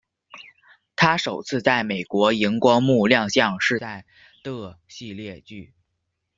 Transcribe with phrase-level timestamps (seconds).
[0.95, 4.03] 她首次在美国萤光幕亮相是在
[4.43, 5.75] 的系列剧。